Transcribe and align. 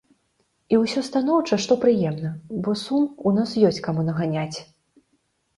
І 0.73 0.77
ўсё 0.83 1.01
станоўча, 1.09 1.59
што 1.65 1.77
прыемна, 1.83 2.31
бо 2.63 2.73
сум 2.85 3.03
ў 3.11 3.29
нас 3.41 3.49
ёсць 3.71 3.83
каму 3.89 4.07
наганяць. 4.09 4.57